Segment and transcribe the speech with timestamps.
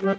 [0.00, 0.14] Velkommen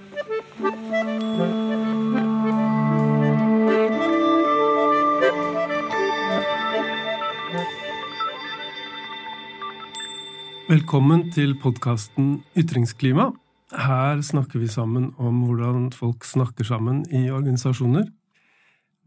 [11.33, 13.31] til podkasten Ytringsklima.
[13.73, 18.05] Her snakker vi sammen om hvordan folk snakker sammen i organisasjoner.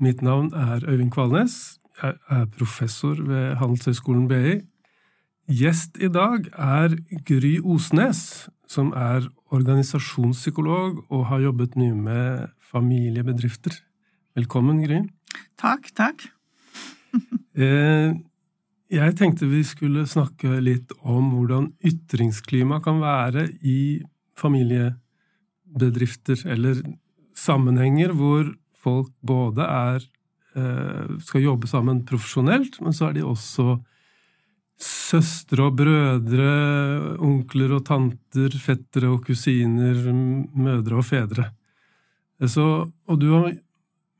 [0.00, 1.78] Mitt navn er Øyvind Kvalnes.
[2.02, 4.60] Jeg er professor ved Handelshøyskolen BI.
[5.46, 6.98] Gjest i dag er
[7.28, 13.72] Gry Osnes, som er organisasjonspsykolog og har jobbet mye med familiebedrifter.
[14.34, 14.98] Velkommen, Gry.
[15.60, 16.28] Takk, takk.
[17.54, 18.10] Eh,
[18.90, 24.02] jeg tenkte vi skulle snakke litt om hvordan ytringsklima kan være i
[24.34, 26.82] familiebedrifter, eller
[27.38, 30.02] sammenhenger hvor folk både er
[30.58, 33.78] eh, skal jobbe sammen profesjonelt, men så er de også
[34.80, 36.48] søstre og brødre,
[37.22, 41.50] onkler og tanter, fettere og kusiner, mødre og fedre.
[42.50, 43.52] Så, og du har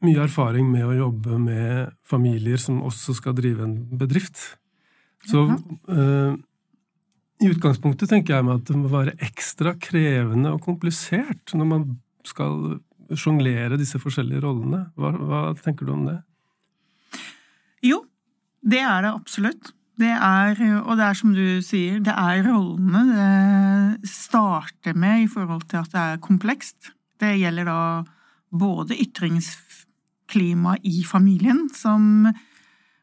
[0.04, 4.40] mye erfaring med å jobbe med familier som også skal drive en bedrift.
[5.24, 6.34] Så uh,
[7.42, 11.86] i utgangspunktet tenker jeg meg at det må være ekstra krevende og komplisert når man
[12.24, 12.76] skal
[13.18, 14.86] sjonglere disse forskjellige rollene.
[14.96, 16.18] Hva, hva, tenker du om det?
[17.84, 18.04] Jo,
[18.64, 19.74] det er det absolutt.
[19.94, 23.04] Det er, og det er som du sier, det er rollene
[24.02, 26.90] det starter med i forhold til at det er komplekst.
[27.20, 27.78] Det gjelder da
[28.54, 32.26] både ytringsklima i familien som,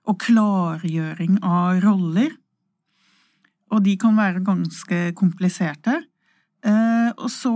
[0.03, 2.35] og klargjøring av roller.
[3.71, 6.01] Og de kan være ganske kompliserte.
[6.67, 7.55] Eh, og så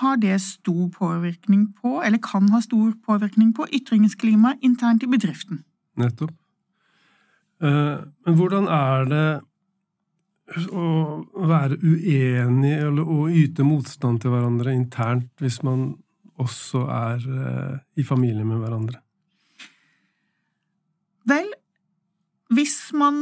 [0.00, 5.64] har det stor påvirkning på, eller kan ha stor påvirkning på, ytringsklima internt i bedriften.
[5.98, 6.36] Nettopp.
[7.60, 9.24] Eh, men hvordan er det
[10.74, 10.86] å
[11.46, 15.92] være uenig eller å yte motstand til hverandre internt hvis man
[16.40, 19.02] også er eh, i familie med hverandre?
[21.28, 21.52] Vel,
[22.50, 23.20] hvis man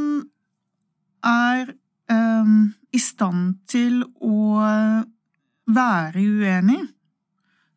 [1.21, 1.73] er
[2.09, 4.63] um, i stand til å
[5.69, 6.79] være uenig,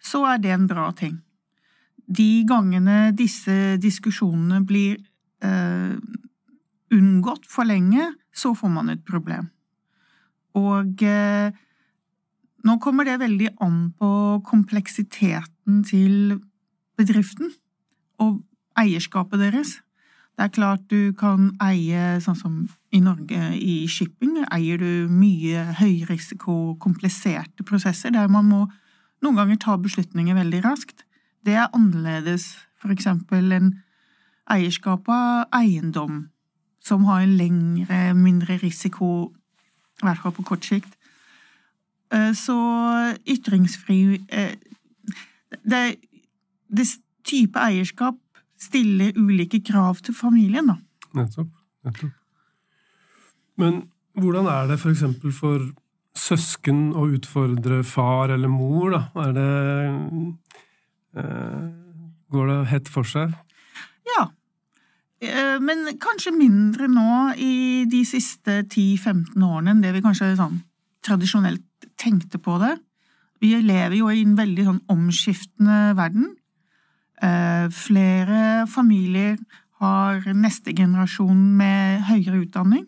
[0.00, 1.18] så er det en bra ting.
[2.06, 4.96] De gangene disse diskusjonene blir
[5.44, 5.98] uh,
[6.92, 9.50] unngått for lenge, så får man et problem.
[10.58, 11.52] Og eh,
[12.62, 14.10] nå kommer det veldig an på
[14.46, 16.36] kompleksiteten til
[17.00, 17.54] bedriften
[18.22, 18.42] og
[18.78, 19.78] eierskapet deres.
[20.32, 22.54] Det er klart du kan eie, sånn som
[22.92, 28.62] i Norge i shipping, eier du mye høyrisiko, kompliserte prosesser der man må
[29.22, 31.04] noen ganger ta beslutninger veldig raskt.
[31.44, 33.74] Det er annerledes for eksempel en
[34.50, 36.31] eierskap av eiendom
[36.82, 39.30] som har en lengre, mindre risiko,
[40.02, 40.96] i hvert fall på kort sikt.
[42.12, 42.56] Eh, så
[43.28, 44.56] ytringsfri eh,
[45.64, 45.82] det,
[46.68, 46.88] det
[47.28, 48.18] type eierskap
[48.60, 50.76] stiller ulike krav til familien, da.
[51.18, 51.52] Nettopp.
[51.86, 52.18] Nettopp.
[53.60, 53.84] Men
[54.18, 55.70] hvordan er det for eksempel for
[56.18, 59.02] søsken å utfordre far eller mor, da?
[59.26, 59.48] Er det
[61.22, 61.70] eh,
[62.32, 63.34] Går det hett for seg?
[64.08, 64.22] Ja,
[65.62, 70.56] men kanskje mindre nå i de siste 10-15 årene enn det vi kanskje sånn
[71.06, 72.76] tradisjonelt tenkte på det.
[73.42, 76.30] Vi lever jo i en veldig sånn omskiftende verden.
[77.22, 79.36] Eh, flere familier
[79.82, 82.84] har neste generasjon med høyere utdanning,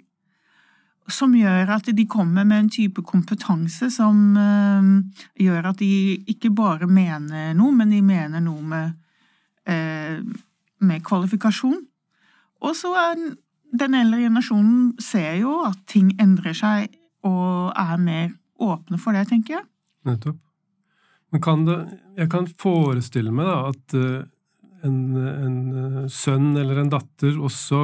[1.11, 4.93] som gjør at de kommer med en type kompetanse som eh,
[5.43, 5.91] gjør at de
[6.31, 9.01] ikke bare mener noe, men de mener noe med,
[10.85, 11.79] med kvalifikasjon.
[12.65, 13.19] Og så er
[13.75, 16.95] den eldre generasjonen ser jo at ting endrer seg,
[17.27, 18.33] og er mer
[18.63, 19.67] åpne for det, tenker jeg.
[20.09, 20.41] Nettopp.
[21.33, 21.79] Men kan det
[22.15, 24.21] Jeg kan forestille meg da at eh,
[24.87, 27.81] en, en eh, sønn eller en datter også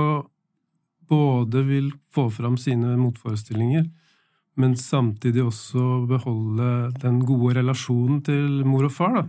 [1.11, 3.89] både vil få fram sine motforestillinger,
[4.55, 9.17] men samtidig også beholde den gode relasjonen til mor og far.
[9.19, 9.25] da.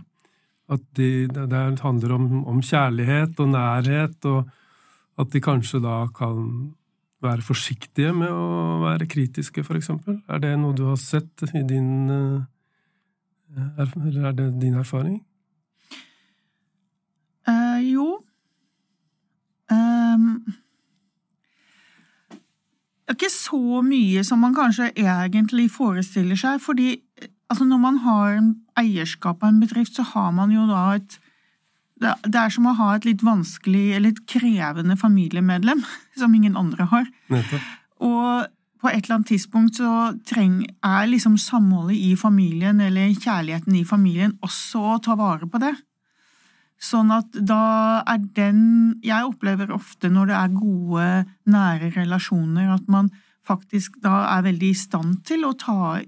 [0.76, 4.46] At de, det handler om, om kjærlighet og nærhet og
[5.22, 6.72] at de kanskje da kan
[7.22, 10.20] være forsiktige med å være kritiske, eksempel?
[10.28, 12.42] Er det noe du har sett i din eh,
[13.78, 15.20] Eller er det din erfaring?
[17.46, 18.06] Uh, jo.
[19.70, 20.42] Um,
[23.10, 26.96] ikke så mye som man kanskje egentlig forestiller seg, fordi
[27.50, 28.38] altså når man har
[28.78, 31.18] eierskap av en bedrift, så har man jo da et
[32.02, 35.84] det er som å ha et litt vanskelig eller et krevende familiemedlem
[36.20, 37.06] som ingen andre har.
[37.32, 37.70] Nettopp.
[38.02, 38.50] Og
[38.82, 43.86] på et eller annet tidspunkt så treng, er liksom samholdet i familien, eller kjærligheten i
[43.86, 45.76] familien, også å ta vare på det.
[46.82, 48.62] Sånn at da er den
[49.06, 51.06] Jeg opplever ofte når det er gode,
[51.46, 53.12] nære relasjoner, at man
[53.46, 56.00] faktisk da er veldig i stand til å ta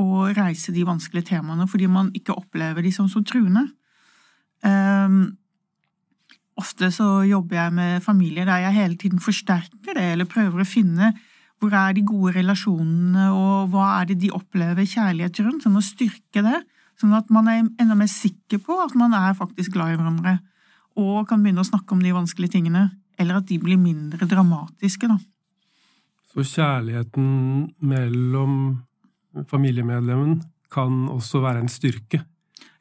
[0.00, 3.66] og reise de vanskelige temaene, fordi man ikke opplever de som så truende.
[4.64, 5.34] Um,
[6.60, 10.68] ofte så jobber jeg med familier der jeg hele tiden forsterker det, eller prøver å
[10.68, 11.12] finne
[11.62, 15.62] hvor er de gode relasjonene, og hva er det de opplever kjærlighet rundt?
[15.62, 16.58] Sånn å styrke det,
[16.98, 20.40] sånn at man er enda mer sikker på at man er faktisk glad i hverandre,
[20.98, 22.88] og kan begynne å snakke om de vanskelige tingene.
[23.20, 25.20] Eller at de blir mindre dramatiske, da.
[26.32, 27.28] Så kjærligheten
[27.84, 28.54] mellom
[29.48, 30.40] familiemedlemmen
[30.72, 32.24] kan også være en styrke?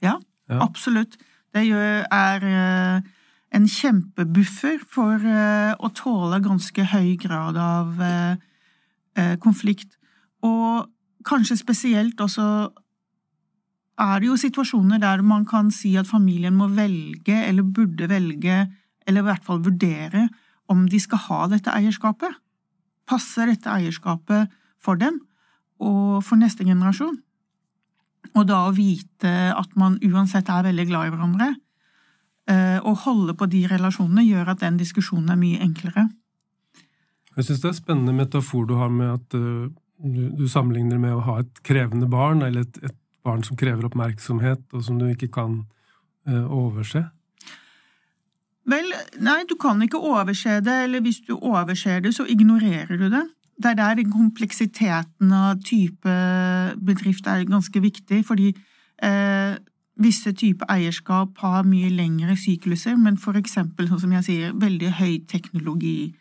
[0.02, 0.16] Ja,
[0.50, 0.60] ja.
[0.64, 1.20] absolutt.
[1.54, 3.10] Det er eh,
[3.52, 8.36] en kjempebuffer for eh, å tåle ganske høy grad av eh,
[9.20, 9.98] eh, konflikt.
[10.48, 10.88] Og
[11.28, 12.46] kanskje spesielt også
[14.02, 18.64] er det jo situasjoner der man kan si at familien må velge, eller burde velge,
[19.06, 20.30] eller i hvert fall vurdere
[20.72, 22.32] om de skal ha dette eierskapet.
[23.10, 24.50] Passer dette eierskapet
[24.82, 25.20] for dem
[25.82, 27.20] og for neste generasjon?
[28.32, 31.50] Og da å vite at man uansett er veldig glad i hverandre,
[32.52, 36.08] å holde på de relasjonene, gjør at den diskusjonen er mye enklere.
[37.38, 39.70] Jeg syns det er spennende metafor du har med at uh,
[40.02, 44.64] du, sammenligner med å ha et krevende barn, eller et, et, barn som krever oppmerksomhet,
[44.74, 45.60] og som du ikke kan
[46.26, 47.04] uh, overse.
[48.72, 48.88] Vel,
[49.22, 53.24] nei, du kan ikke overse det, eller hvis du overser det, så ignorerer du det.
[53.62, 56.16] Det er der den kompleksiteten av type
[56.82, 58.50] bedrift er ganske viktig, fordi
[59.06, 59.54] eh,
[60.02, 64.96] visse typer eierskap har mye lengre sykluser, men for eksempel, sånn som jeg sier, veldig
[65.00, 66.14] høy teknologi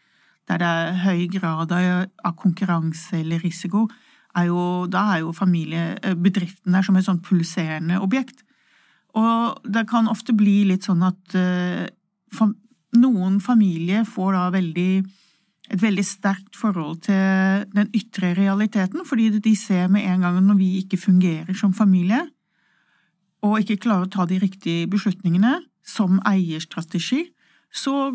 [0.50, 3.84] der det er høy grad av konkurranse eller risiko,
[4.36, 8.42] er jo, da er jo familiebedriften der som et sånn pulserende objekt.
[9.18, 12.50] Og det kan ofte bli litt sånn at uh,
[12.98, 14.92] noen familier får da veldig
[15.70, 20.56] et veldig sterkt forhold til den ytre realiteten, fordi de ser med en gang når
[20.58, 22.24] vi ikke fungerer som familie,
[23.46, 27.26] og ikke klarer å ta de riktige beslutningene som eierstrategi,
[27.72, 28.10] så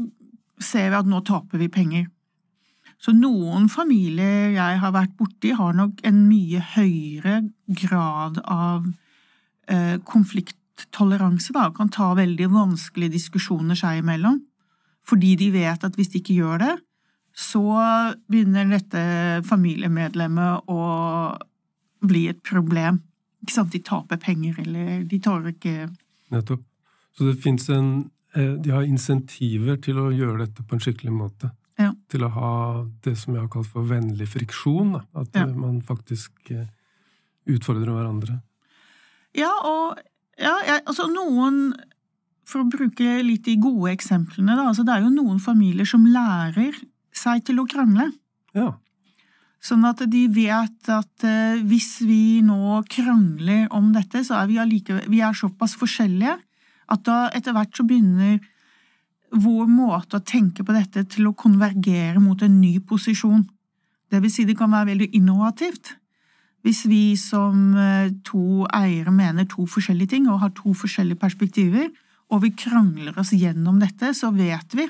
[0.62, 2.06] ser vi at nå taper vi penger.
[3.02, 7.42] Så noen familier jeg har vært borti, har nok en mye høyere
[7.82, 8.86] grad av
[9.68, 14.40] eh, konflikttoleranse, da, og kan ta veldig vanskelige diskusjoner seg imellom.
[15.06, 16.76] Fordi de vet at hvis de ikke gjør det,
[17.36, 17.66] så
[18.32, 19.02] begynner dette
[19.46, 20.82] familiemedlemmet å
[22.06, 23.02] bli et problem.
[23.46, 23.72] Ikke sant?
[23.74, 25.92] De taper penger, eller de tar ikke
[26.34, 26.64] Nettopp.
[27.16, 27.90] Så det fins en
[28.34, 31.92] eh, De har insentiver til å gjøre dette på en skikkelig måte ja.
[32.12, 32.56] til å ha
[33.06, 34.96] det som jeg har kalt for vennlig friksjon.
[34.98, 35.04] Da.
[35.22, 35.46] At ja.
[35.54, 36.68] man faktisk eh,
[37.52, 38.40] utfordrer hverandre.
[39.36, 40.00] Ja, og
[40.40, 41.76] ja, jeg, altså noen
[42.46, 44.68] For å bruke litt de gode eksemplene, da.
[44.70, 46.76] Altså, det er jo noen familier som lærer
[47.16, 48.12] seg til å krangle.
[48.54, 48.68] Ja.
[49.66, 54.60] Sånn at de vet at uh, hvis vi nå krangler om dette, så er vi,
[54.62, 56.36] allikevel, vi er såpass forskjellige
[56.94, 58.38] at da etter hvert så begynner
[59.36, 63.42] vår måte å tenke på dette til å konvergere mot en ny posisjon.
[64.12, 65.96] Det vil si det kan være veldig innovativt.
[66.66, 71.90] Hvis vi som eh, to eiere mener to forskjellige ting og har to forskjellige perspektiver,
[72.34, 74.88] og vi krangler oss gjennom dette, så vet vi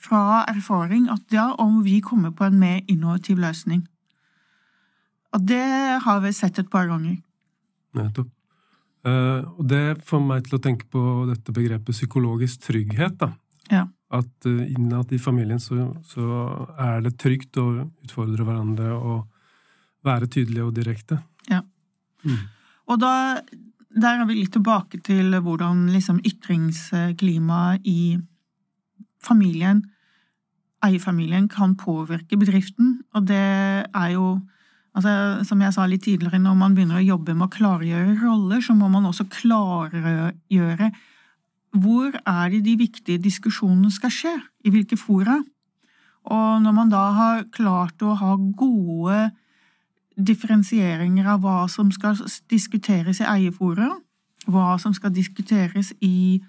[0.00, 3.84] fra erfaring at ja, om vi kommer på en mer innovativ løsning.
[5.36, 5.64] Og det
[6.04, 7.18] har vi sett et par ganger.
[7.98, 8.30] Nettopp.
[9.00, 13.16] Uh, og det får meg til å tenke på dette begrepet psykologisk trygghet.
[13.22, 13.30] da.
[13.70, 13.86] Ja.
[14.12, 16.26] At uh, innad i familien så, så,
[16.76, 17.70] er det trygt å
[18.04, 19.24] utfordre hverandre og
[20.04, 21.20] være tydelige og direkte.
[21.48, 21.62] Ja.
[22.24, 22.44] Mm.
[22.90, 23.14] Og da
[23.90, 28.18] der er vi litt tilbake til hvordan liksom ytringsklimaet i
[29.22, 29.84] familien,
[30.84, 33.00] eierfamilien, kan påvirke bedriften.
[33.14, 33.44] Og det
[33.94, 34.40] er jo
[34.90, 38.58] Altså, som jeg sa litt tidligere, når man begynner å jobbe med å klargjøre roller,
[38.58, 40.88] så må man også klargjøre
[41.78, 44.32] hvor er det de viktige diskusjonene skal skje,
[44.66, 45.36] i hvilke fora.
[46.26, 49.28] Og når man da har klart å ha gode
[50.18, 52.18] differensieringer av hva som skal
[52.50, 53.92] diskuteres i eierfora,
[54.50, 56.40] hva som skal diskuteres i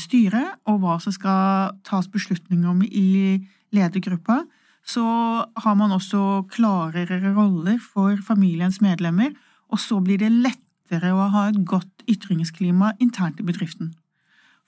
[0.00, 3.36] styret, og hva som skal tas beslutninger om i
[3.74, 4.44] ledergruppa,
[4.84, 5.04] så
[5.44, 9.32] har man også klarere roller for familiens medlemmer,
[9.68, 13.94] og så blir det lettere å ha et godt ytringsklima internt i bedriften.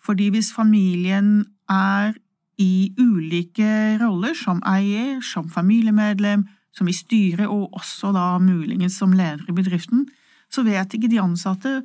[0.00, 2.16] Fordi hvis familien er
[2.58, 9.12] i ulike roller, som eier, som familiemedlem, som i styret, og også da muligens som
[9.16, 10.06] leder i bedriften,
[10.52, 11.80] så vet ikke de ansatte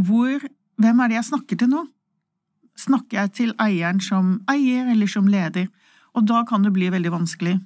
[0.00, 0.40] hvor
[0.80, 1.80] Hvem er det jeg snakker til nå?
[2.80, 5.68] Snakker jeg til eieren som eier eller som leder?
[6.16, 7.58] Og da kan det bli veldig vanskelig.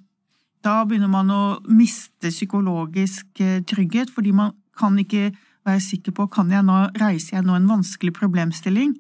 [0.64, 5.30] Da begynner man å miste psykologisk eh, trygghet, fordi man kan ikke
[5.64, 8.96] være sikker på kan jeg nå, reiser jeg nå en vanskelig problemstilling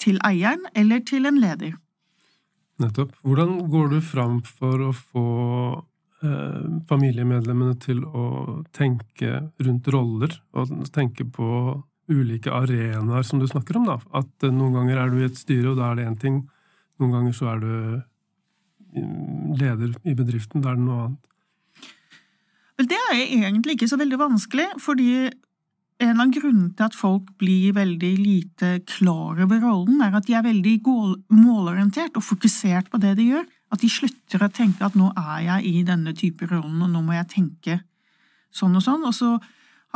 [0.00, 1.76] til eieren eller til en leder.
[2.80, 3.14] Nettopp.
[3.24, 5.26] Hvordan går du fram for å få
[6.20, 8.26] eh, familiemedlemmene til å
[8.76, 11.48] tenke rundt roller, og tenke på
[12.10, 13.96] ulike arenaer som du snakker om, da.
[14.16, 16.42] At eh, noen ganger er du i et styre, og da er det én ting.
[17.00, 17.72] Noen ganger så er du
[18.96, 21.22] mm, leder i bedriften, da er det noe annet.
[22.76, 25.10] Vel, det er egentlig ikke så veldig vanskelig, fordi
[26.04, 30.36] en av grunnene til at folk blir veldig lite klar over rollen, er at de
[30.36, 30.74] er veldig
[31.32, 33.46] målorientert og fokusert på det de gjør.
[33.72, 37.02] At de slutter å tenke at nå er jeg i denne type rollen, og nå
[37.02, 37.78] må jeg tenke
[38.54, 39.06] sånn og sånn.
[39.08, 39.32] Og så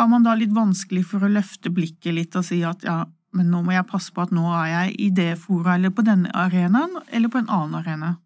[0.00, 3.02] har man da litt vanskelig for å løfte blikket litt og si at ja,
[3.36, 6.04] men nå må jeg passe på at nå er jeg i det fora eller på
[6.06, 8.16] denne arenaen eller på en annen arena.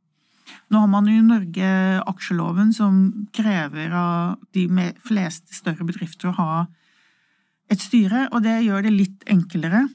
[0.72, 1.68] Nå har man i Norge
[2.04, 3.02] aksjeloven som
[3.36, 4.66] krever av de
[5.04, 6.54] fleste større bedrifter å ha
[7.72, 9.86] et styre, og det gjør det litt enklere.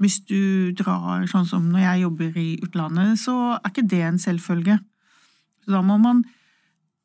[0.00, 4.20] Hvis du drar sånn som når jeg jobber i utlandet, så er ikke det en
[4.22, 4.78] selvfølge.
[5.64, 6.22] Så da må man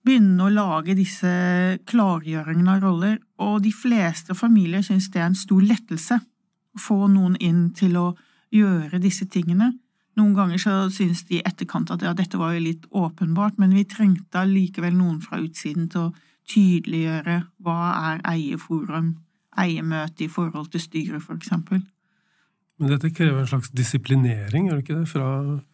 [0.03, 1.29] begynne å lage disse
[1.89, 6.19] klargjøringene av roller, og de fleste familier synes det er en stor lettelse
[6.73, 8.07] å få noen inn til å
[8.53, 9.71] gjøre disse tingene.
[10.19, 13.73] Noen ganger så synes de i etterkant at ja, dette var jo litt åpenbart, men
[13.73, 16.13] vi trengte allikevel noen fra utsiden til å
[16.51, 17.79] tydeliggjøre hva
[18.11, 19.15] er eierforum,
[19.57, 21.81] eiermøte i forhold til styret, for eksempel.
[22.81, 25.27] Men dette krever en slags disiplinering, gjør det ikke det, fra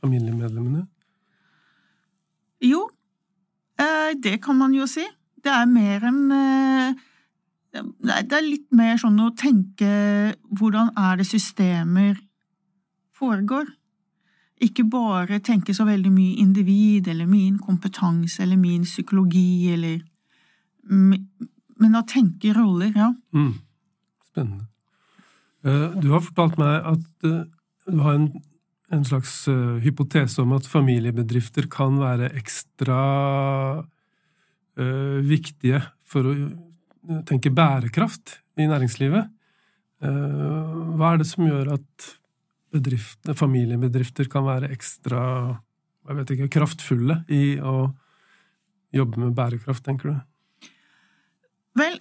[0.03, 0.85] familiemedlemmene?
[2.63, 2.85] Jo,
[4.23, 5.05] det kan man jo si.
[5.43, 6.95] Det er mer enn eh,
[7.71, 9.89] Det er litt mer sånn å tenke
[10.49, 12.17] hvordan er det systemer
[13.19, 13.69] foregår?
[14.59, 20.01] Ikke bare tenke så veldig mye individ eller min kompetanse eller min psykologi eller
[21.79, 23.13] Men å tenke roller, ja.
[23.31, 23.53] Mm.
[24.25, 24.65] Spennende.
[25.63, 28.27] Eh, du har fortalt meg at du har en
[28.93, 32.99] en slags uh, hypotese om at familiebedrifter kan være ekstra
[33.83, 39.35] uh, viktige for å uh, tenke bærekraft i næringslivet.
[39.99, 42.05] hva er det som gjør at
[43.35, 45.21] familiebedrifter kan være ekstra
[46.09, 47.89] jeg vet ikke, kraftfulle i å
[48.95, 50.69] jobbe med bærekraft, tenker du?
[51.77, 51.99] Vel,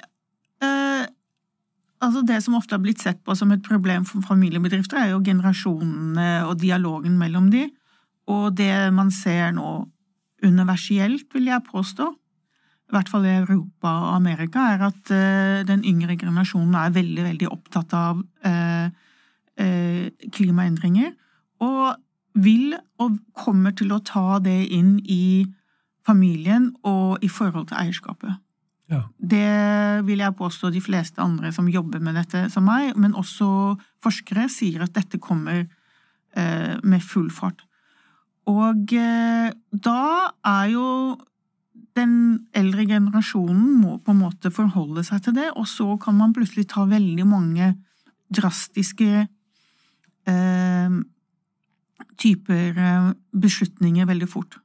[2.05, 5.25] Altså Det som ofte har blitt sett på som et problem for familiebedrifter, er jo
[5.25, 7.67] generasjonene og dialogen mellom de,
[8.29, 9.89] og det man ser nå
[10.45, 12.07] universielt, vil jeg påstå,
[12.89, 17.25] i hvert fall i Europa og Amerika, er at uh, den yngre generasjonen er veldig,
[17.27, 18.87] veldig opptatt av uh,
[19.61, 21.13] uh, klimaendringer,
[21.61, 21.99] og
[22.39, 25.49] vil og kommer til å ta det inn i
[26.07, 28.39] familien og i forhold til eierskapet.
[28.89, 29.03] Ja.
[29.21, 33.77] Det vil jeg påstå de fleste andre som jobber med dette som meg, men også
[34.05, 37.65] forskere sier at dette kommer eh, med full fart.
[38.49, 40.05] Og eh, da
[40.49, 40.87] er jo
[41.99, 42.15] den
[42.57, 46.69] eldre generasjonen må på en måte forholde seg til det, og så kan man plutselig
[46.73, 47.75] ta veldig mange
[48.33, 49.27] drastiske
[50.29, 50.97] eh,
[52.19, 54.61] typer eh, beslutninger veldig fort.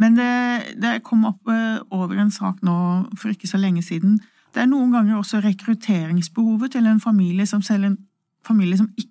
[0.00, 2.76] Men det, det kom opp eh, over en sak nå
[3.18, 4.18] for ikke så lenge siden.
[4.54, 7.98] Det er noen ganger også rekrutteringsbehovet til en familie som selv en
[8.46, 9.10] familie som ikke,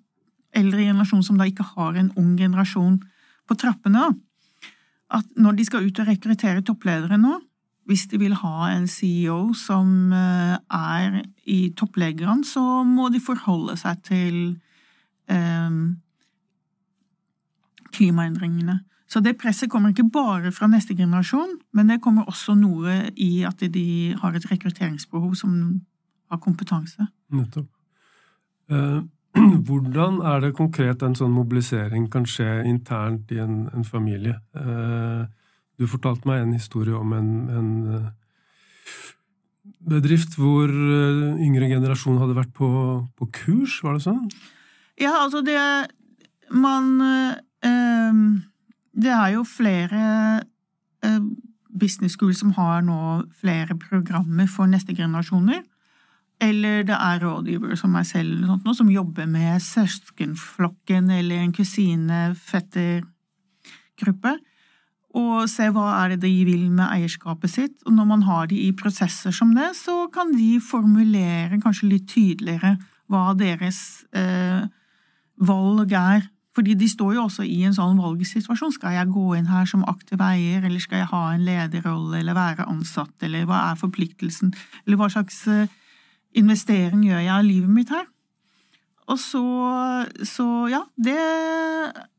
[0.54, 3.00] eldre generasjon som da ikke har en ung generasjon
[3.48, 4.12] på trappene.
[5.12, 7.40] At når de skal ut og rekruttere toppledere nå,
[7.84, 13.76] hvis de vil ha en CEO som eh, er i toppleggerne, så må de forholde
[13.76, 14.38] seg til
[15.28, 15.76] eh,
[17.92, 18.78] klimaendringene.
[19.14, 23.44] Så det presset kommer ikke bare fra neste generasjon, men det kommer også noe i
[23.46, 23.86] at de
[24.18, 25.52] har et rekrutteringsbehov som
[26.32, 27.06] har kompetanse.
[27.30, 27.68] Nettopp.
[28.74, 29.04] Eh,
[29.68, 34.40] hvordan er det konkret en sånn mobilisering kan skje internt i en, en familie?
[34.58, 35.22] Eh,
[35.78, 38.12] du fortalte meg en historie om en, en eh,
[39.94, 42.68] bedrift hvor yngre generasjon hadde vært på,
[43.14, 44.26] på, kurs, var det sånn?
[44.98, 45.60] Ja, altså det
[46.50, 47.34] Man øh,
[49.04, 50.00] det er jo flere
[51.04, 51.20] eh,
[51.74, 52.98] business schools som har nå
[53.40, 55.62] flere programmer for neste generasjoner.
[56.42, 64.38] Eller det er rådgivere som meg selv sånt, som jobber med søskenflokken eller en kusine-fettergruppe.
[65.14, 67.82] og se hva er det de vil med eierskapet sitt.
[67.86, 72.08] Og når man har de i prosesser som det, så kan de formulere kanskje litt
[72.10, 74.66] tydeligere hva deres eh,
[75.38, 76.33] valg er.
[76.54, 78.74] Fordi de står jo også i en sånn valgsituasjon.
[78.76, 82.36] Skal jeg gå inn her som aktiv eier, eller skal jeg ha en lederrolle, eller
[82.38, 84.52] være ansatt, eller hva er forpliktelsen,
[84.84, 85.72] eller hva slags eh,
[86.38, 88.06] investering gjør jeg av livet mitt her?
[89.10, 89.44] Og så,
[90.24, 91.18] så ja, det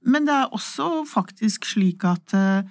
[0.06, 2.62] Men det er også faktisk slik at uh,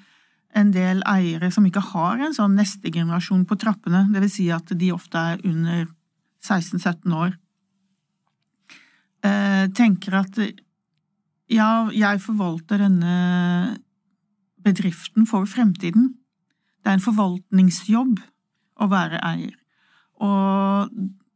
[0.54, 4.70] en del eiere som ikke har en sånn neste generasjon på trappene, vil si at
[4.70, 5.88] de ofte er under
[6.46, 7.34] 16-17 år,
[9.26, 10.38] uh, tenker at
[11.54, 13.16] ja, jeg forvalter denne
[14.64, 16.14] bedriften for fremtiden.
[16.82, 18.18] Det er en forvaltningsjobb
[18.82, 19.54] å være eier.
[20.24, 20.90] Og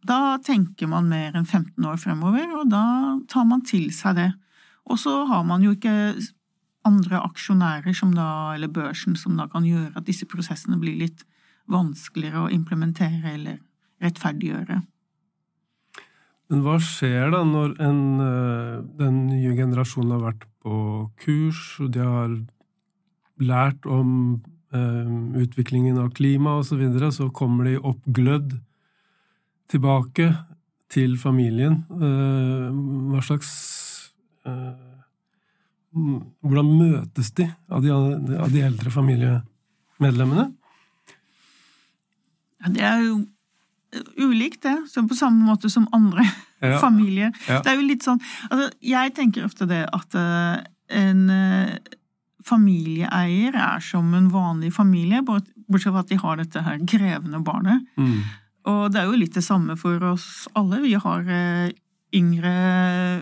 [0.09, 2.85] da tenker man mer enn 15 år fremover, og da
[3.31, 4.29] tar man til seg det.
[4.89, 5.95] Og så har man jo ikke
[6.89, 11.25] andre aksjonærer da, eller børsen som da kan gjøre at disse prosessene blir litt
[11.69, 13.59] vanskeligere å implementere eller
[14.01, 14.81] rettferdiggjøre.
[16.49, 20.77] Men hva skjer da når en, eh, den nye generasjonen har vært på
[21.21, 22.37] kurs, og de har
[23.39, 24.41] lært om
[24.73, 25.11] eh,
[25.45, 28.57] utviklingen av klima osv., så, videre, så kommer de oppglødd
[29.69, 30.31] tilbake
[30.93, 31.83] til familien.
[31.93, 32.69] Eh,
[33.13, 33.51] hva slags
[34.49, 34.85] eh,
[35.99, 40.45] Hvordan møtes de av de, av de eldre familiemedlemmene?
[42.61, 43.15] Ja, det er jo
[44.17, 44.77] ulikt, det.
[45.09, 46.25] På samme måte som andre
[46.61, 46.79] ja.
[46.79, 47.33] familier.
[47.49, 47.63] Ja.
[47.63, 51.97] Det er jo litt sånn altså, Jeg tenker ofte det at uh, en uh,
[52.49, 57.85] familieeier er som en vanlig familie, bortsett fra at de har dette her krevende barnet.
[58.01, 58.23] Mm.
[58.69, 60.81] Og det er jo litt det samme for oss alle.
[60.85, 61.71] Vi har eh,
[62.17, 62.53] yngre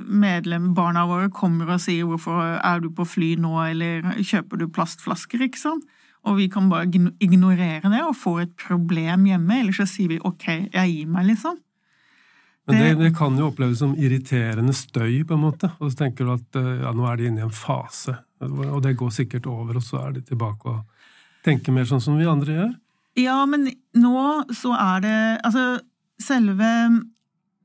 [0.06, 4.66] medlem, barna våre kommer og sier 'hvorfor er du på fly nå', eller 'kjøper du
[4.68, 5.84] plastflasker', ikke sant?
[6.26, 6.88] Og vi kan bare
[7.22, 11.30] ignorere det og få et problem hjemme, eller så sier vi 'ok, jeg gir meg',
[11.30, 11.58] liksom.
[12.66, 15.70] Men det, det, kan jo oppleves som irriterende støy, på en måte.
[15.78, 18.82] Og så tenker du at eh, ja, nå er de inne i en fase, og
[18.82, 20.82] det går sikkert over, og så er de tilbake og
[21.46, 22.72] tenker mer sånn som vi andre gjør.
[23.16, 25.78] Ja, men nå så er det Altså,
[26.20, 26.66] selve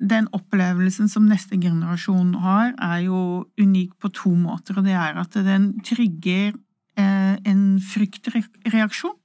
[0.02, 4.80] den opplevelsen som neste generasjon har, er jo unik på to måter.
[4.80, 6.54] Og det er at den trygger
[7.00, 9.18] en fryktreaksjon.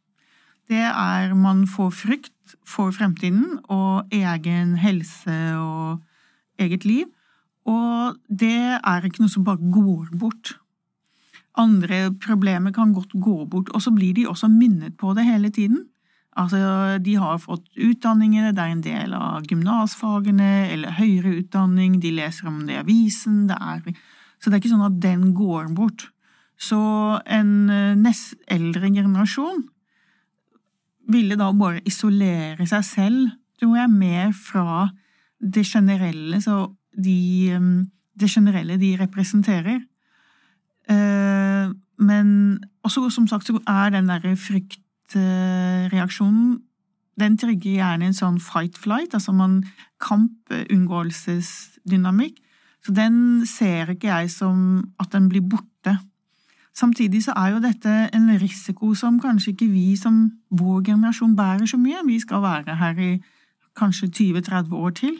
[0.67, 6.03] Det er man får frykt for fremtiden og egen helse og
[6.59, 7.07] eget liv.
[7.67, 10.57] Og det er ikke noe som bare går bort.
[11.57, 15.51] Andre problemer kan godt gå bort, og så blir de også minnet på det hele
[15.51, 15.87] tiden.
[16.37, 22.13] Altså, de har fått utdanninger, det er en del av gymnasfagene eller høyere utdanning, de
[22.13, 23.81] leser om det i avisen, det er
[24.39, 26.11] Så det er ikke sånn at den går bort.
[26.57, 29.69] Så en eh, nest eldre generasjon
[31.13, 33.29] ville da bare isolere seg selv,
[33.61, 34.91] tror jeg, mer fra
[35.41, 37.61] det generelle, så de, eh,
[38.17, 39.81] det generelle de representerer.
[40.89, 46.63] Eh, men også, som sagt, så er den derre fryktreaksjonen
[47.21, 49.65] den trigger gjerne en sånn fight-flight, altså man
[50.05, 52.37] kampunngåelsesdynamikk.
[52.85, 55.65] Så den ser ikke jeg som at den blir borte.
[56.77, 61.69] Samtidig så er jo dette en risiko som kanskje ikke vi som vår generasjon bærer
[61.69, 62.03] så mye.
[62.05, 63.13] Vi skal være her i
[63.77, 65.17] kanskje 20-30 år til.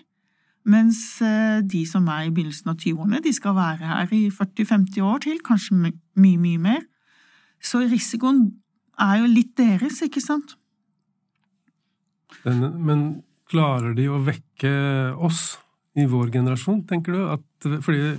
[0.67, 5.01] Mens eh, de som er i begynnelsen av 20-årene, de skal være her i 40-50
[5.07, 6.83] år til, kanskje mye, mye mer.
[7.63, 8.49] Så risikoen
[9.01, 10.57] er jo litt deres, ikke sant?
[12.45, 13.05] Men, men
[13.49, 14.73] klarer de å vekke
[15.23, 15.55] oss
[15.97, 17.23] i vår generasjon, tenker du?
[17.33, 18.17] At, fordi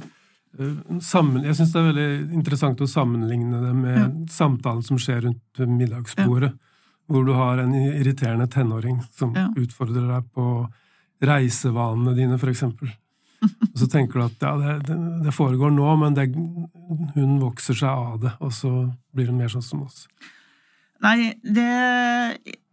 [1.04, 4.08] sammen, Jeg syns det er veldig interessant å sammenligne det med ja.
[4.32, 6.86] samtalen som skjer rundt middagsbordet, ja.
[7.12, 9.50] hvor du har en irriterende tenåring som ja.
[9.58, 10.48] utfordrer deg på
[11.28, 12.90] reisevanene dine, eksempel.
[13.46, 16.32] Og så tenker du at ja, det, det foregår nå, men det,
[17.14, 18.72] hun vokser seg av det, og så
[19.14, 20.08] blir hun mer sånn som oss.
[21.06, 21.68] Nei, det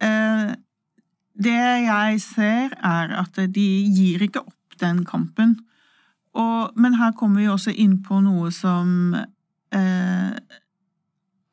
[0.00, 0.54] eh,
[1.34, 5.58] Det jeg ser, er at de gir ikke opp den kampen.
[6.34, 10.34] Og, men her kommer vi også inn på noe som eh,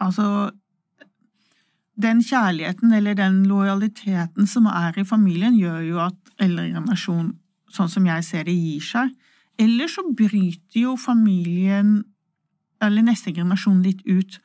[0.01, 0.25] Altså
[2.01, 7.35] Den kjærligheten eller den lojaliteten som er i familien, gjør jo at eldre sånn
[7.69, 9.11] som jeg ser det, gir seg.
[9.61, 11.99] Eller så bryter jo familien,
[12.81, 14.39] eller neste generasjon, litt ut.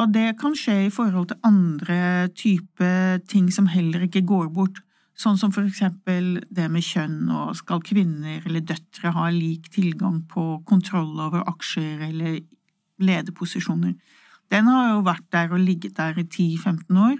[0.00, 4.82] Og det kan skje i forhold til andre typer ting som heller ikke går bort,
[5.20, 10.22] sånn som for eksempel det med kjønn, og skal kvinner eller døtre ha lik tilgang
[10.30, 12.40] på kontroll over aksjer eller
[13.00, 13.96] lederposisjoner.
[14.50, 17.18] Den har jo vært der og ligget der i 10-15 år.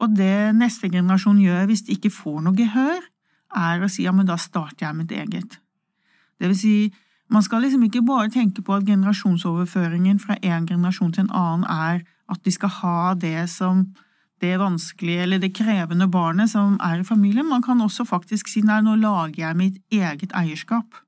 [0.00, 3.00] Og det neste generasjon gjør hvis de ikke får noe gehør,
[3.56, 5.58] er å si ja, men da starter jeg mitt eget.
[6.40, 6.74] Det vil si,
[7.30, 11.66] man skal liksom ikke bare tenke på at generasjonsoverføringen fra en generasjon til en annen
[11.66, 13.88] er at de skal ha det som
[14.40, 17.48] det vanskelige eller det krevende barnet som er i familien.
[17.48, 21.02] Man kan også faktisk si nei, nå lager jeg mitt eget eierskap.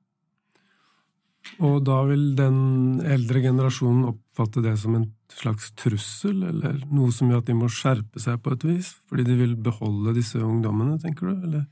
[1.59, 7.29] Og da vil den eldre generasjonen oppfatte det som en slags trussel, eller noe som
[7.29, 10.99] gjør at de må skjerpe seg på et vis, fordi de vil beholde disse ungdommene,
[11.01, 11.47] tenker du?
[11.49, 11.65] Eller,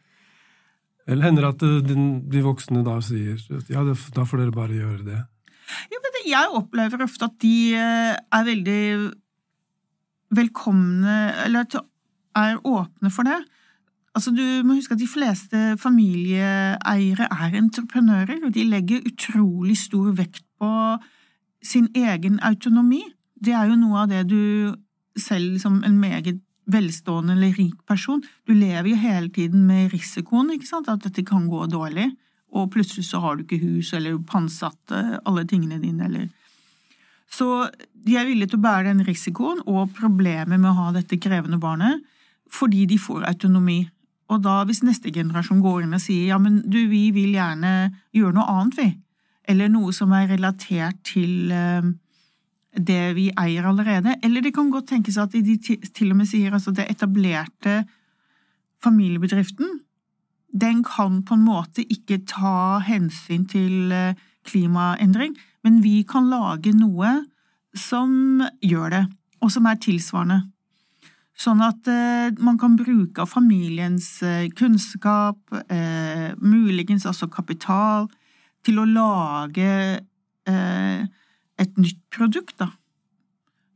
[1.07, 1.97] eller hender det at de,
[2.33, 5.21] de, voksne da sier at ja, da får dere bare gjøre det?
[5.93, 8.81] Ja, jeg opplever ofte at de eh, er veldig
[10.35, 11.65] velkomne, eller
[12.35, 13.39] er åpne for det.
[14.15, 20.11] Altså, du må huske at De fleste familieeiere er entreprenører, og de legger utrolig stor
[20.17, 20.71] vekt på
[21.63, 23.03] sin egen autonomi.
[23.35, 24.73] Det er jo noe av det du
[25.17, 26.41] selv som en meget
[26.71, 31.23] velstående eller rik person Du lever jo hele tiden med risikoen, ikke sant, at dette
[31.25, 32.11] kan gå dårlig,
[32.51, 34.91] og plutselig så har du ikke hus eller pantsatt
[35.25, 36.27] alle tingene dine, eller
[37.31, 37.47] Så
[37.93, 41.61] de er villige til å bære den risikoen og problemet med å ha dette krevende
[41.61, 42.03] barnet
[42.51, 43.85] fordi de får autonomi.
[44.31, 47.91] Og da, hvis neste generasjon går inn og sier ja, men du, vi vil gjerne
[48.15, 48.89] gjøre noe annet, vi,
[49.51, 51.87] eller noe som er relatert til uh,
[52.75, 56.55] det vi eier allerede, eller det kan godt tenkes at de til og med sier
[56.55, 57.81] altså det etablerte
[58.83, 59.79] familiebedriften,
[60.51, 66.73] den kan på en måte ikke ta hensyn til uh, klimaendring, men vi kan lage
[66.75, 67.19] noe
[67.77, 69.03] som gjør det,
[69.41, 70.41] og som er tilsvarende.
[71.41, 75.39] Sånn at eh, man kan bruke av familiens eh, kunnskap,
[75.73, 78.09] eh, muligens også kapital,
[78.61, 79.71] til å lage
[80.45, 80.99] eh,
[81.61, 82.69] et nytt produkt, da,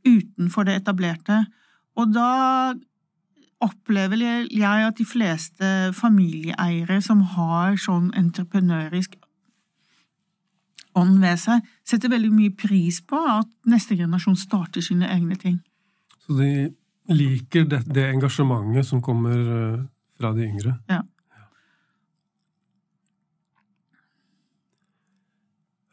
[0.06, 1.40] utenfor det etablerte.
[1.98, 2.74] Og da
[3.64, 9.16] opplever jeg at de fleste familieeiere som har sånn entreprenørisk
[10.96, 15.60] ånd ved seg, setter veldig mye pris på at neste generasjon starter sine egne ting.
[16.26, 16.50] Så de
[17.12, 19.84] liker det, det engasjementet som kommer eh,
[20.18, 20.76] fra de yngre.
[20.90, 21.02] Ja.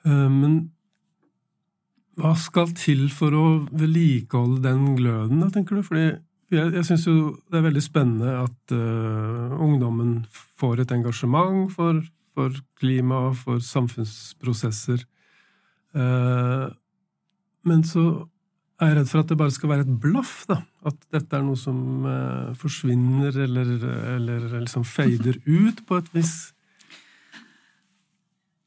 [0.08, 0.58] Eh, men
[2.20, 5.86] hva skal til for å vedlikeholde den gløden, da, tenker du?
[5.86, 6.06] Fordi
[6.54, 7.16] jeg, jeg syns jo
[7.50, 10.20] det er veldig spennende at uh, ungdommen
[10.60, 15.06] får et engasjement for, for klima, og for samfunnsprosesser.
[15.94, 16.70] Uh,
[17.64, 18.06] men så
[18.82, 20.34] er jeg redd for at det bare skal være et blaff.
[20.50, 20.60] da.
[20.86, 23.74] At dette er noe som uh, forsvinner eller,
[24.18, 26.36] eller liksom fader ut på et vis.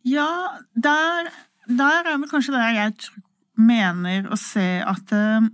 [0.07, 0.31] Ja,
[0.75, 1.31] der,
[1.67, 2.95] der er vel kanskje der jeg
[3.59, 5.49] mener å se at uh,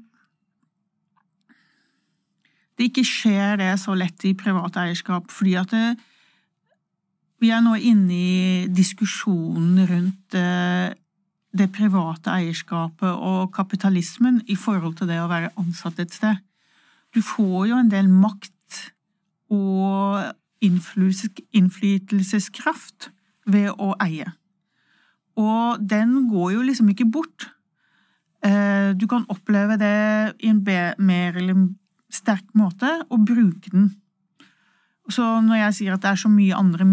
[2.76, 5.96] det ikke skjer det så lett i privat eierskap, fordi at det,
[7.42, 10.94] vi er nå inne i diskusjonen rundt uh,
[11.52, 16.36] det private eierskapet og kapitalismen i forhold til det å være ansatt et sted.
[17.12, 18.48] Du får jo en del makt
[19.52, 23.10] og innflytelseskraft
[23.52, 24.32] ved å eie.
[25.36, 27.50] Og den går jo liksom ikke bort.
[28.44, 30.64] Eh, du kan oppleve det i en
[31.02, 31.54] mer eller
[32.12, 33.90] sterk måte og bruke den.
[35.10, 36.84] Så når jeg sier at det er så mye andre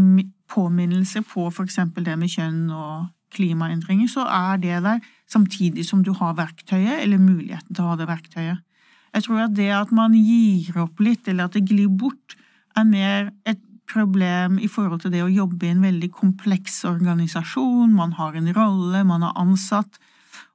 [0.49, 6.11] påminnelser på eksempel det med kjønn og klimaendringer, så er det der samtidig som du
[6.17, 8.65] har verktøyet, eller muligheten til å ha det verktøyet.
[9.13, 12.37] Jeg tror at det at man gir opp litt, eller at det glir bort,
[12.77, 17.93] er mer et problem i forhold til det å jobbe i en veldig kompleks organisasjon.
[17.95, 19.97] Man har en rolle, man er ansatt,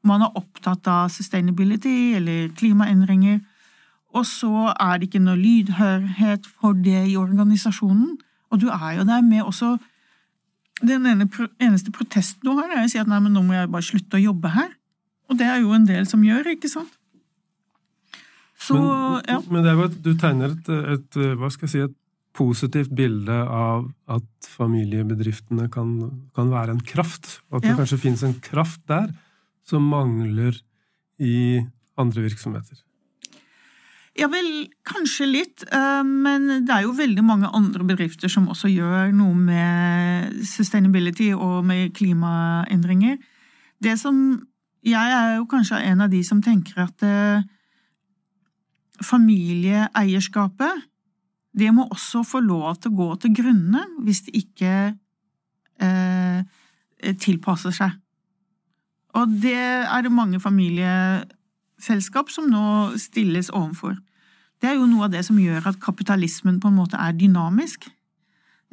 [0.07, 3.40] man er opptatt av sustainability eller klimaendringer.
[4.14, 8.14] Og så er det ikke noe lydhørhet for det i organisasjonen.
[8.54, 9.74] Og du er jo der med også
[10.84, 11.26] den ene,
[11.62, 14.18] eneste protesten du har, er å si at nei, men nå må jeg bare slutte
[14.18, 14.70] å jobbe her.
[15.30, 16.92] Og det er jo en del som gjør, ikke sant?
[18.64, 19.38] Så, men, ja.
[19.50, 21.96] men det er jo at du tegner et, et, hva skal jeg si, et
[22.34, 25.92] positivt bilde av at familiebedriftene kan,
[26.34, 27.38] kan være en kraft.
[27.50, 29.12] Og at det kanskje finnes en kraft der
[29.64, 30.58] som mangler
[31.22, 31.62] i
[32.00, 32.80] andre virksomheter.
[34.14, 38.70] Ja vel, kanskje litt, eh, men det er jo veldig mange andre bedrifter som også
[38.70, 43.18] gjør noe med sustainability og med klimaendringer.
[43.83, 44.46] Det som
[44.85, 47.40] Jeg er jo kanskje en av de som tenker at eh,
[49.00, 50.83] familieeierskapet
[51.57, 54.72] det må også få lov til å gå til grunne hvis det ikke
[55.81, 56.44] eh,
[57.16, 57.96] tilpasser seg.
[59.16, 61.24] Og det er det mange familier
[61.80, 63.96] selskap som nå stilles overfor.
[64.62, 67.88] Det er jo noe av det som gjør at kapitalismen på en måte er dynamisk.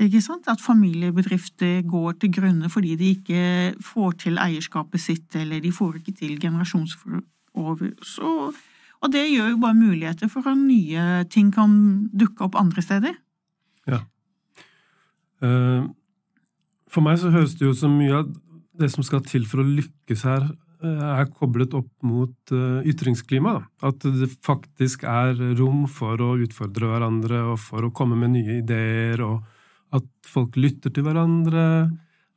[0.02, 0.48] Ikke sant?
[0.50, 3.42] At familiebedrifter går til grunne fordi de ikke
[3.86, 7.92] får til eierskapet sitt, eller de får ikke til generasjonsover.
[8.08, 8.54] Så,
[9.02, 11.76] og det gjør jo bare muligheter for at nye ting kan
[12.14, 13.18] dukke opp andre steder.
[13.90, 14.04] Ja.
[15.42, 15.84] Eh,
[16.92, 18.32] for meg så høres det jo som mye av
[18.80, 20.50] det som skal til for å lykkes her,
[20.90, 23.56] er koblet opp mot eh, ytringsklima.
[23.86, 28.62] At det faktisk er rom for å utfordre hverandre og for å komme med nye
[28.62, 29.22] ideer.
[29.26, 29.42] og
[29.92, 31.66] at folk lytter til hverandre,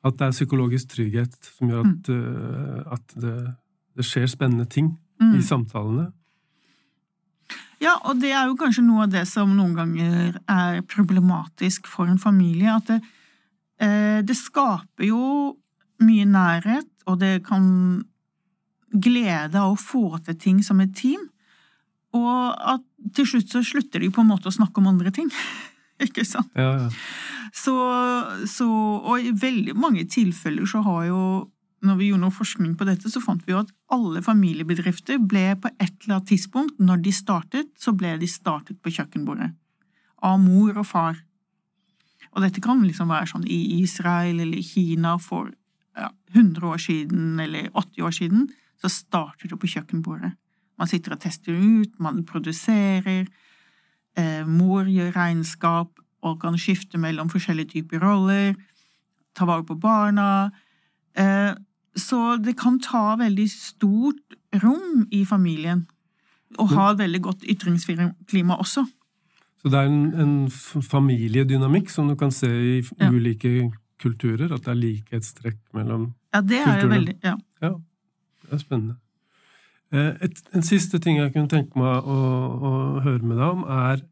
[0.05, 2.27] at det er psykologisk trygghet som gjør at, mm.
[2.27, 3.35] uh, at det,
[3.97, 5.35] det, skjer spennende ting mm.
[5.39, 6.11] i samtalene.
[7.83, 12.09] Ja, og det er jo kanskje noe av det som noen ganger er problematisk for
[12.09, 12.73] en familie.
[12.73, 13.01] At det,
[13.83, 15.25] eh, det skaper jo
[16.05, 17.67] mye nærhet, og det kan
[18.95, 21.23] glede av å få til ting som et team.
[22.15, 22.85] Og at
[23.17, 25.31] til slutt så slutter de på en måte å snakke om andre ting.
[26.05, 26.51] Ikke sant?
[26.59, 26.91] Ja, ja.
[27.55, 27.75] Så,
[28.51, 31.21] så, og i veldig mange tilfeller så har jo
[31.85, 35.51] når vi gjorde noe forskning på dette, så fant vi jo at alle familiebedrifter ble
[35.61, 39.51] på et eller annet tidspunkt, når de startet, så ble de startet på kjøkkenbordet.
[40.25, 41.21] Av mor og far.
[42.33, 45.53] Og dette kan liksom være sånn i Israel eller i Kina for
[45.95, 48.49] ja, 100 år siden eller 80 år siden,
[48.85, 50.35] så starter det på kjøkkenbordet.
[50.79, 53.25] Man sitter og tester ut, man produserer,
[54.15, 58.55] Eh, mor gjør regnskap og kan skifte mellom forskjellige typer roller,
[59.35, 60.53] ta vare på barna.
[61.19, 61.51] Eh,
[61.99, 65.87] så det kan ta veldig stort rom i familien,
[66.59, 68.85] og ha et veldig godt ytringsklima også.
[69.63, 73.11] Så det er en, en, familiedynamikk som du kan se i ja.
[73.11, 74.53] ulike kulturer?
[74.53, 76.21] At det er likhetstrekk mellom kulturene?
[76.35, 77.35] Ja, det er jo veldig ja.
[77.63, 77.73] ja.
[78.45, 78.99] Det er spennende.
[79.95, 82.19] Eh, et, en siste ting jeg kunne tenke meg å,
[82.55, 84.03] å høre med deg om, er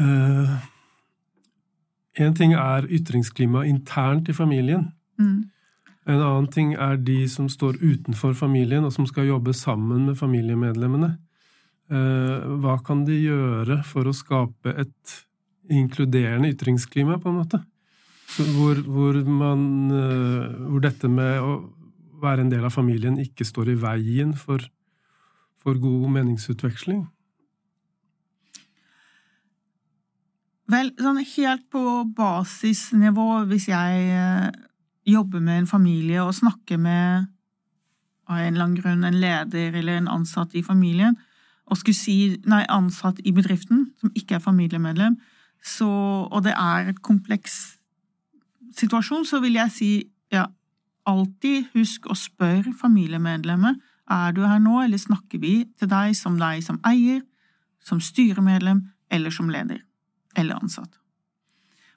[0.00, 0.58] uh,
[2.20, 4.88] En ting er ytringsklima internt i familien.
[5.20, 5.48] Mm.
[6.10, 10.18] En annen ting er de som står utenfor familien, og som skal jobbe sammen med
[10.18, 11.14] familiemedlemmene.
[11.90, 15.14] Uh, hva kan de gjøre for å skape et
[15.70, 17.62] inkluderende ytringsklima, på en måte?
[18.56, 19.62] Hvor, hvor, man,
[19.94, 21.54] uh, hvor dette med å
[22.22, 24.62] være en del av familien ikke står i veien for,
[25.62, 27.04] for god meningsutveksling?
[30.70, 31.82] Vel, sånn helt på
[32.14, 34.50] basisnivå, hvis jeg eh,
[35.10, 37.26] jobber med en familie og snakker med
[38.30, 41.16] av en eller annen grunn en leder eller en ansatt i familien,
[41.70, 42.16] og skulle si
[42.50, 45.18] Nei, ansatt i bedriften, som ikke er familiemedlem,
[45.62, 45.90] så,
[46.30, 47.58] og det er et kompleks
[48.78, 49.90] situasjon, så vil jeg si
[50.32, 50.46] ja,
[51.10, 56.38] alltid husk å spørre familiemedlemmet er du her nå, eller snakker vi til deg som
[56.40, 57.22] deg som eier,
[57.84, 59.84] som styremedlem eller som leder
[60.38, 60.92] eller ansatt.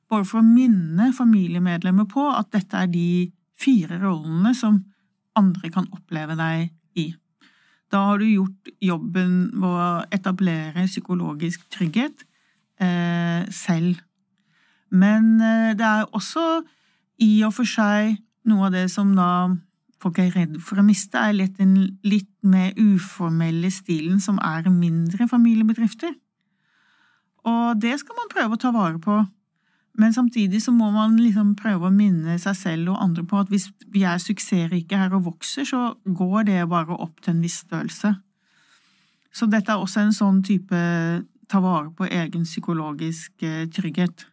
[0.09, 4.81] Bare for å minne familiemedlemmer på at dette er de fire rollene som
[5.37, 7.07] andre kan oppleve deg i.
[7.93, 12.25] Da har du gjort jobben med å etablere psykologisk trygghet
[12.81, 14.01] eh, selv.
[14.93, 16.63] Men eh, det er også
[17.21, 18.17] i og for seg
[18.49, 19.29] noe av det som da
[20.03, 24.67] folk er redd for å miste, er litt den litt mer uformelle stilen som er
[24.71, 26.11] mindre familiebedrifter.
[27.47, 29.21] Og det skal man prøve å ta vare på.
[29.99, 33.51] Men samtidig så må man liksom prøve å minne seg selv og andre på at
[33.53, 37.59] hvis vi er suksessrike her og vokser, så går det bare opp til en viss
[37.61, 38.15] størrelse.
[39.33, 40.79] Så dette er også en sånn type
[41.49, 44.25] ta vare på egen psykologisk eh, trygghet.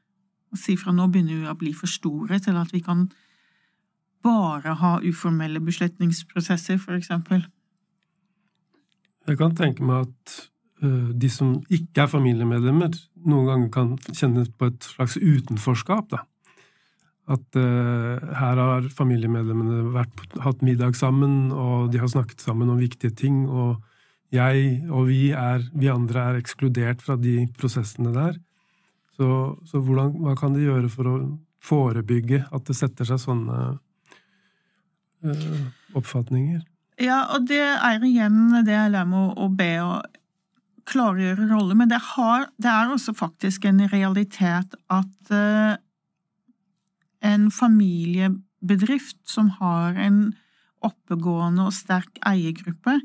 [0.57, 3.09] Si fra nå begynner vi å bli for store til at vi kan
[4.25, 7.45] bare ha uformelle beslutningsprosesser, eksempel.
[9.29, 10.35] Jeg kan tenke meg at
[10.85, 12.97] uh, de som ikke er familiemedlemmer,
[13.29, 16.11] noen ganger kan kjenne på et slags utenforskap.
[16.13, 16.25] da.
[17.31, 22.81] At uh, her har familiemedlemmene vært, hatt middag sammen, og de har snakket sammen om
[22.81, 23.79] viktige ting, og
[24.31, 28.37] jeg og vi, er, vi andre er ekskludert fra de prosessene der.
[29.19, 29.29] Så,
[29.67, 31.15] så hvordan, hva kan de gjøre for å
[31.61, 33.59] forebygge at det setter seg sånne
[35.95, 36.63] oppfatninger.
[37.01, 39.93] Ja, og det er igjen det jeg lærer meg å be å
[40.91, 45.77] klargjøre roller, men det, har, det, er også faktisk en realitet at uh,
[47.25, 50.23] en familiebedrift som har en
[50.85, 52.99] oppegående og sterk eiergruppe,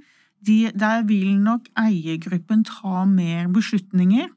[0.46, 4.32] de, der vil nok eiergruppen ta mer beslutninger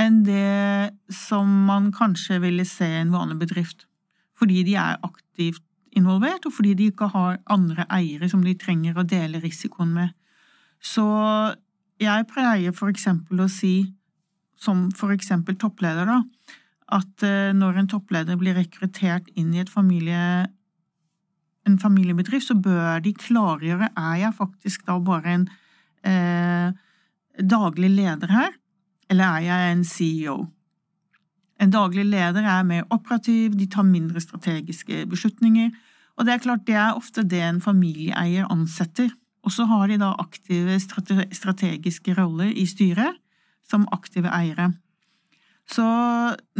[0.00, 3.84] enn det som man kanskje ville se i en vanlig bedrift,
[4.38, 5.62] fordi de er aktivt
[5.98, 10.14] involvert, og fordi de ikke har andre eiere som de trenger å dele risikoen med.
[10.84, 11.04] Så
[12.02, 13.94] jeg pleier for eksempel å si,
[14.60, 16.20] som for eksempel toppleder, da,
[16.94, 20.46] at eh, når en toppleder blir rekruttert inn i familie,
[21.64, 25.46] en familiebedrift, så bør de klargjøre er jeg faktisk da bare en
[26.04, 26.74] eh,
[27.40, 28.52] daglig leder her,
[29.10, 30.36] eller er jeg en CEO?
[31.74, 35.72] Daglig leder er mer operativ, de tar mindre strategiske beslutninger,
[36.14, 39.10] og det er klart det er ofte det en familieeier ansetter.
[39.44, 43.18] Og så har de da aktive strategiske roller i styret
[43.66, 44.70] som aktive eiere.
[45.68, 45.84] Så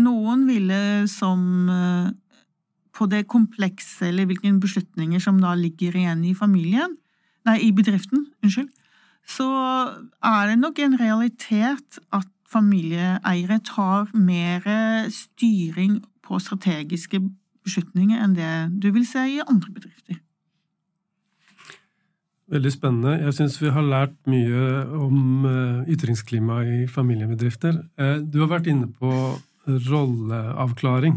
[0.01, 0.81] noen ville
[1.13, 2.11] som eh,
[2.95, 6.97] på det komplekse, eller hvilke beslutninger som da ligger igjen i familien,
[7.45, 8.71] nei, i bedriften, unnskyld,
[9.29, 9.49] så
[10.25, 14.67] er det nok en realitet at familieeiere tar mer
[15.13, 17.21] styring på strategiske
[17.65, 18.53] beslutninger enn det
[18.83, 20.21] du vil se i andre bedrifter.
[22.55, 23.15] Veldig spennende.
[23.23, 24.65] Jeg syns vi har lært mye
[25.01, 27.79] om eh, ytringsklima i familiebedrifter.
[27.97, 29.13] Eh, du har vært inne på
[29.89, 31.17] rolleavklaring,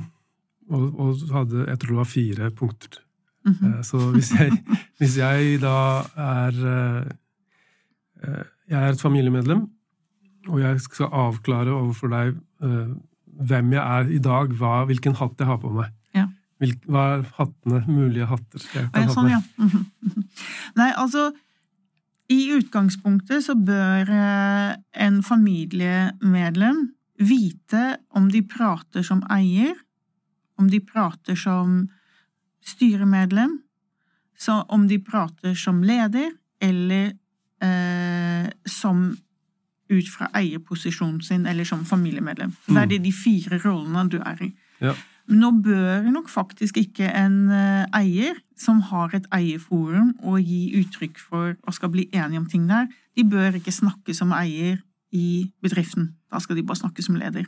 [0.72, 3.02] og, og hadde, jeg tror det var fire punkter.
[3.48, 3.84] Mm -hmm.
[3.84, 4.52] Så hvis jeg,
[5.00, 6.52] hvis jeg da er
[8.68, 9.70] Jeg er et familiemedlem,
[10.48, 12.38] og jeg skal avklare overfor deg
[13.38, 15.94] hvem jeg er i dag, hva, hvilken hatt jeg har på meg.
[16.58, 19.68] Hva er hattene, mulige hatter jeg kan sånn, ha på?
[19.68, 20.22] Ja.
[20.80, 21.30] Nei, altså
[22.34, 24.72] I utgangspunktet så bør eh,
[25.06, 26.82] en familiemedlem
[27.22, 27.84] vite
[28.18, 29.78] om de prater som eier,
[30.58, 31.84] om de prater som
[32.66, 33.60] styremedlem,
[34.74, 37.14] om de prater som leder, eller
[37.62, 39.12] eh, som
[39.92, 42.54] ut fra eierposisjonen sin, eller som familiemedlem.
[42.68, 44.52] Det er det de fire rollene du er i.
[44.82, 44.94] Ja.
[45.28, 51.20] Nå bør nok faktisk ikke en eh, eier som har et eierforum og gi uttrykk
[51.20, 54.80] for og skal bli enige om ting der, de bør ikke snakke som eier
[55.12, 56.14] i bedriften.
[56.32, 57.48] Da skal de bare snakke som leder.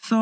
[0.00, 0.20] Så,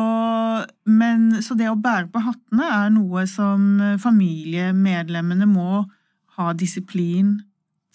[0.85, 5.85] men, så det å bære på hattene er noe som familiemedlemmene må
[6.39, 7.37] ha disiplin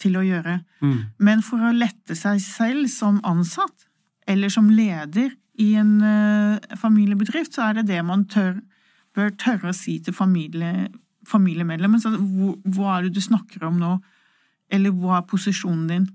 [0.01, 0.59] til å gjøre.
[0.83, 0.97] Mm.
[1.23, 3.87] Men for å lette seg selv som ansatt
[4.27, 8.57] eller som leder i en uh, familiebedrift, så er det det man tør,
[9.15, 10.89] bør tørre å si til familie,
[11.29, 12.01] familiemedlemmen.
[12.01, 13.95] Så, hvor, hva er det du snakker om nå?
[14.73, 16.07] Eller hva er posisjonen din?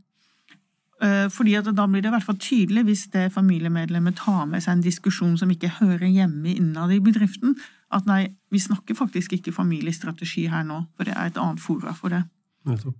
[1.00, 4.76] Uh, fordi Da blir det i hvert fall tydelig hvis det familiemedlemmet tar med seg
[4.76, 7.56] en diskusjon som ikke hører hjemme innad i bedriften,
[7.90, 11.94] at nei, vi snakker faktisk ikke familiestrategi her nå, for det er et annet fora
[11.96, 12.26] for det.
[12.68, 12.98] Nettopp.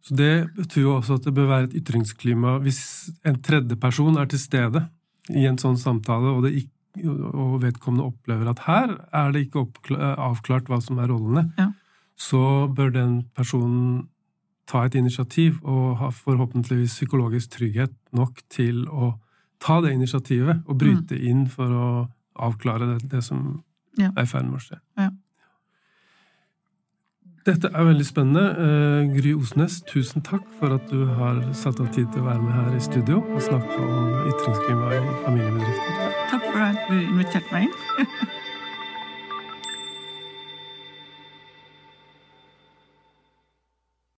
[0.00, 2.82] Så Det betyr jo også at det bør være et ytringsklima hvis
[3.26, 4.86] en tredjeperson er til stede
[5.30, 6.72] i en sånn samtale, og, ikke,
[7.30, 9.66] og vedkommende opplever at her er det ikke
[10.16, 11.68] avklart hva som er rollene, ja.
[12.18, 14.08] så bør den personen
[14.70, 19.14] ta et initiativ og ha forhåpentligvis psykologisk trygghet nok til å
[19.60, 21.24] ta det initiativet og bryte mm.
[21.30, 21.88] inn for å
[22.40, 23.60] avklare det, det som
[23.98, 24.12] ja.
[24.14, 24.78] er i ferd med å skje.
[25.00, 25.10] Ja.
[27.50, 28.42] Dette er veldig spennende.
[28.62, 32.44] Uh, Gry Osnes, tusen takk for at du har satt av tid til å være
[32.44, 36.12] med her i studio og snakke om ytringsklima i familiebedrifter.
[36.30, 38.06] Takk for at du inviterte meg inn.